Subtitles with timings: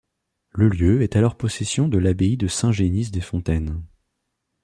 [0.49, 3.83] Le lieu est alors possession de l'abbaye de Saint-Génis-des-Fontaines.